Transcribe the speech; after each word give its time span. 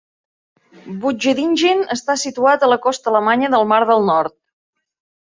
Butjadingen 1.03 1.85
està 1.97 2.17
situat 2.23 2.65
a 2.69 2.73
la 2.75 2.81
costa 2.89 3.15
alemanya 3.15 3.55
del 3.57 3.71
Mar 3.77 3.83
del 3.95 4.07
Nord. 4.13 4.41